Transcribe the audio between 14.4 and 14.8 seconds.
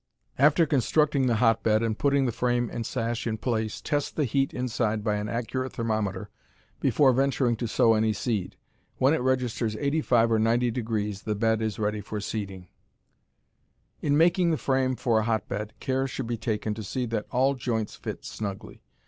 the